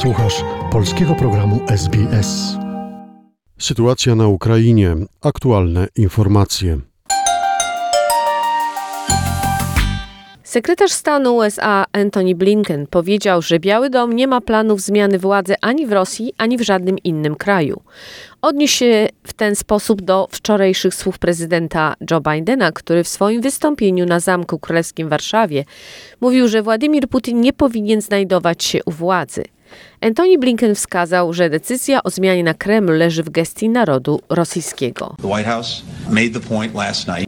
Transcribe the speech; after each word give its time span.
Słuchasz 0.00 0.44
polskiego 0.72 1.14
programu 1.14 1.60
SBS. 1.68 2.56
Sytuacja 3.58 4.14
na 4.14 4.28
Ukrainie. 4.28 4.96
Aktualne 5.22 5.88
informacje. 5.96 6.78
Sekretarz 10.42 10.92
stanu 10.92 11.36
USA 11.36 11.84
Antony 11.92 12.34
Blinken 12.34 12.86
powiedział, 12.86 13.42
że 13.42 13.58
Biały 13.58 13.90
Dom 13.90 14.12
nie 14.12 14.26
ma 14.26 14.40
planów 14.40 14.80
zmiany 14.80 15.18
władzy 15.18 15.54
ani 15.60 15.86
w 15.86 15.92
Rosji, 15.92 16.32
ani 16.38 16.58
w 16.58 16.62
żadnym 16.62 16.98
innym 16.98 17.36
kraju. 17.36 17.82
Odniósł 18.42 18.74
się 18.74 19.08
w 19.22 19.32
ten 19.32 19.56
sposób 19.56 20.02
do 20.02 20.28
wczorajszych 20.30 20.94
słów 20.94 21.18
prezydenta 21.18 21.94
Joe 22.10 22.20
Bidena, 22.20 22.72
który 22.72 23.04
w 23.04 23.08
swoim 23.08 23.40
wystąpieniu 23.40 24.06
na 24.06 24.20
Zamku 24.20 24.58
Królewskim 24.58 25.06
w 25.06 25.10
Warszawie 25.10 25.64
mówił, 26.20 26.48
że 26.48 26.62
Władimir 26.62 27.08
Putin 27.08 27.40
nie 27.40 27.52
powinien 27.52 28.00
znajdować 28.00 28.64
się 28.64 28.80
u 28.86 28.90
władzy. 28.90 29.44
Antony 30.00 30.38
Blinken 30.38 30.74
wskazał, 30.74 31.32
że 31.32 31.50
decyzja 31.50 32.02
o 32.02 32.10
zmianie 32.10 32.44
na 32.44 32.54
Kreml 32.54 32.98
leży 32.98 33.22
w 33.22 33.30
gestii 33.30 33.68
narodu 33.68 34.20
rosyjskiego. 34.28 35.16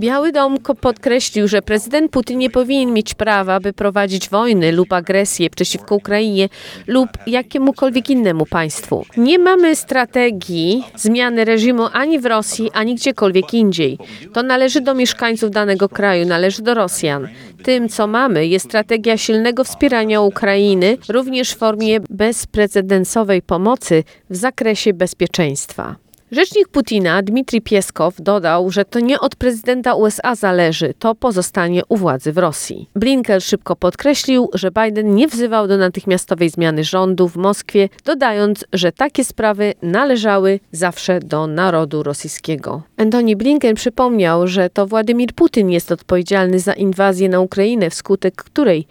Biały 0.00 0.32
Dom 0.32 0.58
podkreślił, 0.80 1.48
że 1.48 1.62
prezydent 1.62 2.10
Putin 2.10 2.38
nie 2.38 2.50
powinien 2.50 2.92
mieć 2.92 3.14
prawa, 3.14 3.60
by 3.60 3.72
prowadzić 3.72 4.28
wojny 4.28 4.72
lub 4.72 4.92
agresję 4.92 5.50
przeciwko 5.50 5.94
Ukrainie 5.94 6.48
lub 6.86 7.08
jakiemukolwiek 7.26 8.10
innemu 8.10 8.46
państwu. 8.46 9.04
Nie 9.16 9.38
mamy 9.38 9.76
strategii 9.76 10.84
zmiany 10.96 11.44
reżimu 11.44 11.86
ani 11.92 12.18
w 12.18 12.26
Rosji, 12.26 12.70
ani 12.72 12.94
gdziekolwiek 12.94 13.54
indziej. 13.54 13.98
To 14.32 14.42
należy 14.42 14.80
do 14.80 14.94
mieszkańców 14.94 15.50
danego 15.50 15.88
kraju, 15.88 16.26
należy 16.26 16.62
do 16.62 16.74
Rosjan. 16.74 17.28
Tym, 17.62 17.88
co 17.88 18.06
mamy, 18.06 18.46
jest 18.46 18.66
strategia 18.66 19.16
silnego 19.16 19.64
wspierania 19.64 20.20
Ukrainy, 20.20 20.98
również 21.08 21.50
w 21.50 21.56
formie 21.58 22.00
bezprecedensowej 22.32 23.42
pomocy 23.42 24.04
w 24.30 24.36
zakresie 24.36 24.94
bezpieczeństwa. 24.94 25.96
Rzecznik 26.32 26.68
Putina 26.68 27.22
Dmitrij 27.22 27.62
Pieskow 27.62 28.14
dodał, 28.20 28.70
że 28.70 28.84
to 28.84 29.00
nie 29.00 29.20
od 29.20 29.36
prezydenta 29.36 29.94
USA 29.94 30.34
zależy, 30.34 30.94
to 30.98 31.14
pozostanie 31.14 31.82
u 31.88 31.96
władzy 31.96 32.32
w 32.32 32.38
Rosji. 32.38 32.88
Blinken 32.96 33.40
szybko 33.40 33.76
podkreślił, 33.76 34.48
że 34.54 34.70
Biden 34.70 35.14
nie 35.14 35.28
wzywał 35.28 35.68
do 35.68 35.76
natychmiastowej 35.76 36.50
zmiany 36.50 36.84
rządu 36.84 37.28
w 37.28 37.36
Moskwie, 37.36 37.88
dodając, 38.04 38.64
że 38.72 38.92
takie 38.92 39.24
sprawy 39.24 39.74
należały 39.82 40.60
zawsze 40.72 41.20
do 41.20 41.46
narodu 41.46 42.02
rosyjskiego. 42.02 42.82
Antony 42.96 43.36
Blinken 43.36 43.74
przypomniał, 43.74 44.46
że 44.46 44.70
to 44.70 44.86
Władimir 44.86 45.34
Putin 45.34 45.70
jest 45.70 45.92
odpowiedzialny 45.92 46.60
za 46.60 46.72
inwazję 46.72 47.28
na 47.28 47.40
Ukrainę, 47.40 47.90
wskutek 47.90 48.34
której 48.34 48.86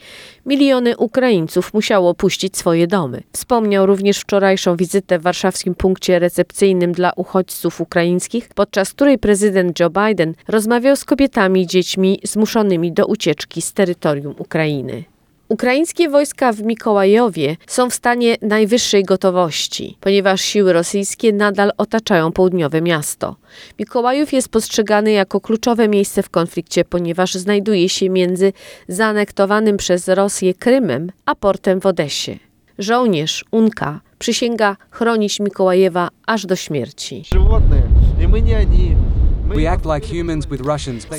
miliony 0.45 0.98
Ukraińców 0.98 1.73
musiało 1.73 2.09
opuścić 2.09 2.58
swoje 2.58 2.88
domy. 2.88 3.23
Wspomniał 3.31 3.86
również 3.86 4.20
wczorajszą 4.20 4.76
wizytę 4.76 5.20
w 5.20 5.22
warszawskim 5.22 5.76
punkcie 5.76 6.20
recepcyjnym 6.20 6.92
dla 6.92 7.11
uchodźców 7.16 7.31
ukraińskich, 7.80 8.50
podczas 8.56 8.94
której 8.94 9.18
prezydent 9.18 9.80
Joe 9.80 9.90
Biden 9.90 10.34
rozmawiał 10.48 10.96
z 10.96 11.06
kobietami 11.06 11.62
i 11.62 11.68
dziećmi 11.68 12.20
zmuszonymi 12.23 12.92
do 12.92 13.06
ucieczki 13.06 13.62
z 13.62 13.73
terytorium 13.73 14.36
Ukrainy. 14.38 15.04
Ukraińskie 15.52 16.10
wojska 16.10 16.54
w 16.54 16.62
Mikołajowie 16.62 17.58
są 17.68 17.90
w 17.90 17.94
stanie 17.94 18.38
najwyższej 18.42 19.04
gotowości, 19.04 19.98
ponieważ 20.00 20.42
siły 20.42 20.73
rosyjskie 20.73 21.34
nadal 21.34 21.72
otaczają 21.78 22.32
południowe 22.32 22.82
miasto. 22.82 23.36
Mikołajów 23.80 24.34
jest 24.34 24.50
postrzegany 24.50 25.12
jako 25.12 25.42
kluczowe 25.42 25.88
miejsce 25.88 26.23
w 26.23 26.30
konflikcie, 26.30 26.86
ponieważ 26.86 27.34
znajduje 27.34 27.90
się 27.90 28.10
między 28.10 28.54
zaanektowanym 28.88 29.78
przez 29.78 30.08
Rosję 30.08 30.54
Krymem 30.54 31.12
a 31.26 31.36
portem 31.36 31.82
w 31.82 31.86
Odesie. 31.86 32.38
Żołnierz 32.78 33.45
Unka 33.52 34.02
przysięga 34.22 34.77
chronić 34.91 35.39
Mikołajewa 35.39 36.09
aż 36.25 36.45
do 36.45 36.55
śmierci. 36.55 37.23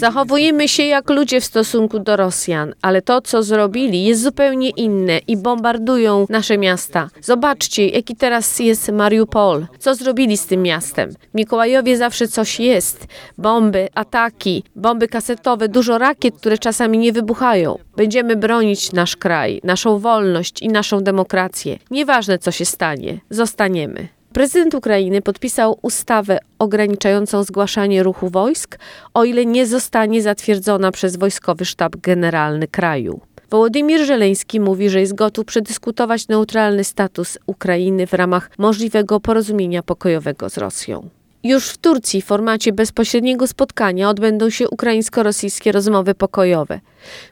Zachowujemy 0.01 0.69
się 0.69 0.83
jak 0.83 1.11
ludzie 1.11 1.41
w 1.41 1.45
stosunku 1.45 1.99
do 1.99 2.17
Rosjan, 2.17 2.75
ale 2.83 3.03
to, 3.03 3.21
co 3.21 3.43
zrobili, 3.43 4.05
jest 4.05 4.23
zupełnie 4.23 4.71
inne 4.71 5.19
i 5.19 5.37
bombardują 5.37 6.27
nasze 6.29 6.59
miasta. 6.59 7.09
Zobaczcie, 7.21 7.89
jaki 7.89 8.17
teraz 8.17 8.59
jest 8.59 8.89
Mariupol. 8.93 9.67
Co 9.79 9.95
zrobili 9.95 10.37
z 10.37 10.47
tym 10.47 10.63
miastem? 10.63 11.11
W 11.11 11.35
Mikołajowie 11.35 11.97
zawsze 11.97 12.29
coś 12.29 12.61
jest. 12.61 13.07
Bomby, 13.39 13.89
ataki, 13.95 14.65
bomby 14.77 15.09
kasetowe, 15.09 15.69
dużo 15.69 15.99
rakiet, 15.99 16.37
które 16.37 16.59
czasami 16.59 16.99
nie 16.99 17.13
wybuchają. 17.13 17.79
Będziemy 17.97 18.37
bronić 18.37 18.93
nasz 18.93 19.17
kraj, 19.17 19.61
naszą 19.65 19.99
wolność 19.99 20.63
i 20.63 20.69
naszą 20.69 21.01
demokrację. 21.01 21.79
Nieważne, 21.91 22.39
co 22.39 22.51
się 22.51 22.65
stanie, 22.65 23.21
zostaniemy. 23.31 24.09
Prezydent 24.33 24.75
Ukrainy 24.75 25.23
podpisał 25.23 25.79
ustawę 25.83 26.39
ograniczającą 26.59 27.45
zgłaszanie 27.45 28.03
ruchu 28.03 28.29
wojsk, 28.29 28.79
o 29.15 29.25
ile 29.25 29.47
nie 29.47 29.67
zostanie 29.67 30.23
zatwierdzona 30.23 30.93
przez 30.93 31.17
Wojskowy 31.17 31.65
Sztab 31.65 31.97
Generalny 31.97 32.69
kraju. 32.69 33.21
Wołodymir 33.51 34.07
Żeleński 34.07 34.61
mówi, 34.61 34.91
że 34.91 35.01
jest 35.01 35.15
gotów 35.15 35.45
przedyskutować 35.45 36.29
neutralny 36.29 36.85
status 36.85 37.39
Ukrainy 37.47 38.07
w 38.07 38.13
ramach 38.13 38.51
możliwego 38.59 39.21
porozumienia 39.21 39.83
pokojowego 39.83 40.51
z 40.51 40.59
Rosją. 40.59 41.09
Już 41.45 41.69
w 41.69 41.79
Turcji 41.79 42.23
w 42.23 42.25
formacie 42.25 42.73
bezpośredniego 42.73 43.47
spotkania 43.47 44.09
odbędą 44.09 44.51
się 44.51 44.69
ukraińsko-rosyjskie 44.69 45.73
rozmowy 45.73 46.15
pokojowe. 46.15 46.81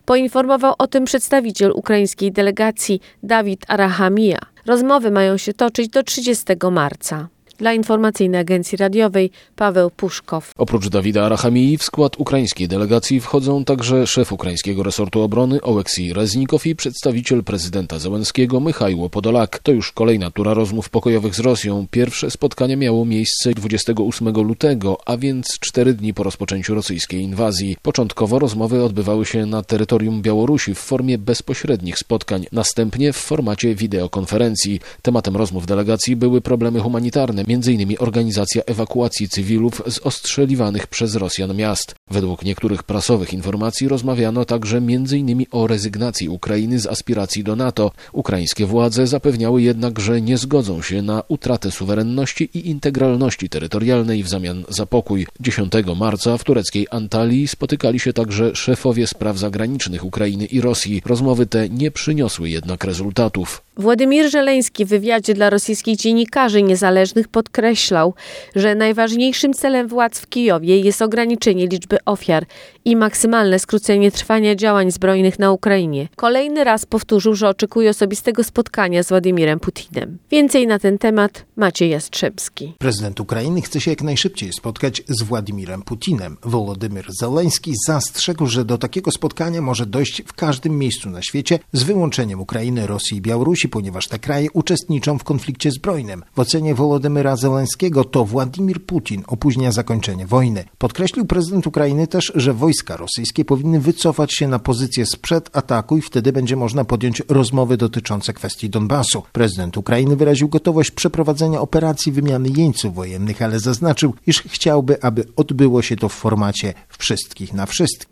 Poinformował 0.05 0.75
o 0.79 0.87
tym 0.87 1.05
przedstawiciel 1.05 1.73
ukraińskiej 1.75 2.33
delegacji 2.33 3.01
Dawid 3.23 3.65
Arahamia. 3.69 4.39
Rozmowy 4.67 5.11
mają 5.11 5.37
się 5.37 5.53
toczyć 5.53 5.89
do 5.89 6.03
30 6.03 6.45
marca. 6.71 7.29
Dla 7.61 7.75
informacyjnej 7.75 8.41
agencji 8.41 8.77
radiowej 8.77 9.31
Paweł 9.57 9.91
Puszkow. 9.91 10.53
Oprócz 10.59 10.89
Dawida 10.89 11.27
Arachamii 11.27 11.79
w 11.79 11.83
skład 11.83 12.21
ukraińskiej 12.21 12.69
delegacji 12.69 13.21
wchodzą 13.21 13.65
także 13.65 14.07
szef 14.07 14.33
ukraińskiego 14.33 14.83
resortu 14.83 15.23
obrony 15.23 15.61
Oleksij 15.63 16.13
Reznikow 16.13 16.67
i 16.67 16.77
przedstawiciel 16.77 17.45
prezydenta 17.45 17.99
Zełenskiego 17.99 18.61
Michajło 18.61 19.11
Podolak. 19.11 19.59
To 19.59 19.73
już 19.73 19.93
kolejna 19.93 20.31
tura 20.31 20.55
rozmów 20.55 20.89
pokojowych 20.89 21.35
z 21.35 21.41
Rosją. 21.41 21.87
Pierwsze 21.91 22.31
spotkanie 22.31 22.77
miało 22.77 23.05
miejsce 23.05 23.51
28 23.55 24.29
lutego, 24.29 24.99
a 25.07 25.17
więc 25.17 25.59
cztery 25.61 25.95
dni 25.95 26.15
po 26.15 26.23
rozpoczęciu 26.23 26.75
rosyjskiej 26.75 27.21
inwazji. 27.21 27.77
Początkowo 27.83 28.39
rozmowy 28.39 28.85
odbywały 28.85 29.27
się 29.27 29.47
na 29.47 29.63
terytorium 29.63 30.23
Białorusi 30.23 30.75
w 30.75 30.79
formie 30.79 31.19
bezpośrednich 31.19 31.99
spotkań, 31.99 32.47
następnie 32.53 33.13
w 33.13 33.17
formacie 33.17 33.75
wideokonferencji. 33.75 34.81
Tematem 35.03 35.37
rozmów 35.37 35.67
delegacji 35.67 36.17
były 36.17 36.41
problemy 36.41 36.81
humanitarne, 36.81 37.50
m.in. 37.55 37.97
organizacja 37.99 38.63
ewakuacji 38.67 39.29
cywilów 39.29 39.83
z 39.87 39.99
ostrzeliwanych 39.99 40.87
przez 40.87 41.15
Rosjan 41.15 41.57
miast. 41.57 41.95
Według 42.11 42.45
niektórych 42.45 42.83
prasowych 42.83 43.35
informacji 43.35 43.89
rozmawiano 43.89 44.45
także 44.45 44.77
m.in. 44.77 45.45
o 45.51 45.67
rezygnacji 45.67 46.29
Ukrainy 46.29 46.81
z 46.81 46.87
aspiracji 46.87 47.45
do 47.45 47.57
NATO. 47.57 47.91
Ukraińskie 48.13 48.67
władze 48.67 49.07
zapewniały 49.07 49.63
jednak, 49.63 50.01
że 50.01 50.21
nie 50.21 50.39
zgodzą 50.39 50.83
się 50.83 51.03
na 51.03 51.23
utratę 51.29 51.71
suwerenności 51.71 52.51
i 52.55 52.71
integralności 52.71 53.49
terytorialnej 53.49 54.23
w 54.23 54.29
zamian 54.29 54.65
za 54.69 54.87
pokój. 54.87 55.27
10 55.41 55.73
marca 55.97 56.39
w 56.39 56.45
tureckiej 56.45 56.87
Antalii 56.91 57.49
spotykali 57.49 58.01
się 58.01 58.13
także 58.13 58.57
szefowie 58.57 59.07
spraw 59.07 59.39
zagranicznych 59.39 60.05
Ukrainy 60.05 60.47
i 60.47 60.61
Rosji. 60.61 61.03
Rozmowy 61.07 61.47
te 61.47 61.69
nie 61.69 61.91
przyniosły 61.91 62.51
jednak 62.51 62.85
rezultatów. 62.85 63.63
Władimir 63.77 64.31
Żeleński 64.31 64.85
w 64.85 64.89
wywiadzie 64.89 65.35
dla 65.35 65.51
rosyjskich 65.51 65.97
dziennikarzy 65.97 66.63
niezależnych 66.63 67.29
podkreślał, 67.29 68.15
że 68.57 68.75
najważniejszym 68.75 69.55
celem 69.55 69.89
władz 69.89 70.21
w 70.21 70.29
Kijowie 70.29 70.81
jest 70.81 71.03
ograniczenie 71.03 71.67
liczby 71.67 72.00
ofiar 72.05 72.47
i 72.85 72.97
maksymalne 72.97 73.59
skrócenie 73.59 74.11
trwania 74.11 74.55
działań 74.55 74.91
zbrojnych 74.91 75.39
na 75.39 75.53
Ukrainie. 75.53 76.09
Kolejny 76.17 76.65
raz 76.65 76.87
powtórzył, 76.87 77.35
że 77.35 77.49
oczekuje 77.49 77.91
osobistego 77.91 78.45
spotkania 78.45 79.03
z 79.03 79.09
Władimirem 79.09 79.61
Putinem. 79.61 80.19
Więcej 80.31 80.67
na 80.67 80.79
ten 80.79 80.99
temat 80.99 81.45
Maciej 81.57 81.91
Jastrzębski. 81.91 82.75
Prezydent 82.79 83.21
Ukrainy 83.21 83.63
chce 83.63 83.81
się 83.81 83.91
jak 83.91 84.03
najszybciej 84.03 84.53
spotkać 84.53 85.03
z 85.09 85.23
Władimirem 85.23 85.83
Putinem. 85.83 86.37
Wolodymyr 86.45 87.07
Zeleński 87.21 87.75
zastrzegł, 87.87 88.47
że 88.47 88.65
do 88.65 88.79
takiego 88.79 89.11
spotkania 89.11 89.63
może 89.63 89.87
dojść 89.87 90.23
w 90.27 90.33
każdym 90.33 90.79
miejscu 90.79 91.11
na 91.11 91.23
świecie 91.23 91.59
z 91.73 91.83
wyłączeniem 91.83 92.41
Ukrainy, 92.41 92.87
Rosji 92.87 93.17
i 93.17 93.21
Białorusi, 93.21 93.69
ponieważ 93.69 94.09
te 94.09 94.19
kraje 94.19 94.49
uczestniczą 94.53 95.19
w 95.19 95.25
konflikcie 95.25 95.71
zbrojnym. 95.71 96.23
W 96.37 96.39
ocenie 96.39 96.75
Wolodymyra 96.75 97.37
Zeleńskiego 97.37 98.05
to 98.05 98.25
Władimir 98.25 98.85
Putin 98.87 99.23
opóźnia 99.27 99.73
zakończenie 99.73 100.27
wojny. 100.27 100.65
Podkreślił 100.79 101.27
prezydent 101.27 101.67
Ukrainy 101.91 102.07
też, 102.07 102.33
że 102.35 102.53
wojska 102.53 102.97
rosyjskie 102.97 103.45
powinny 103.45 103.81
wycofać 103.81 104.35
się 104.35 104.49
na 104.49 104.59
pozycję 104.59 105.07
sprzed 105.07 105.57
ataku 105.57 105.97
i 105.97 106.03
wtedy 106.03 106.33
będzie 106.33 106.57
można 106.57 106.85
podjąć 106.85 107.23
rozmowy 107.29 107.77
dotyczące 107.77 108.33
kwestii 108.33 108.71
Donbasu. 108.71 109.23
Prezydent 109.33 109.77
Ukrainy 109.77 110.17
wyraził 110.17 110.49
gotowość 110.49 110.91
przeprowadzenia 110.91 111.61
operacji 111.61 112.13
wymiany 112.13 112.49
jeńców 112.57 112.95
wojennych, 112.95 113.43
ale 113.43 113.61
zaznaczył, 113.61 114.15
iż 114.27 114.43
chciałby, 114.43 115.03
aby 115.03 115.25
odbyło 115.37 115.83
się 115.83 115.97
to 115.97 116.09
w 116.09 116.13
formacie 116.13 116.75
wszystkich 116.99 117.55
na 117.55 117.67
wszystkich. 117.67 118.09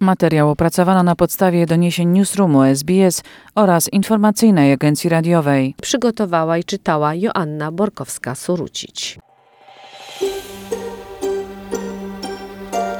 Materiał 0.00 0.50
opracowano 0.50 1.02
na 1.02 1.16
podstawie 1.16 1.66
doniesień 1.66 2.08
Newsroomu 2.08 2.62
SBS 2.62 3.22
oraz 3.54 3.92
informacyjnej 3.92 4.72
agencji 4.72 5.10
radiowej. 5.10 5.74
Przygotowała 5.82 6.58
i 6.58 6.64
czytała 6.64 7.14
Joanna 7.14 7.72
Borkowska-Surucić. 7.72 9.18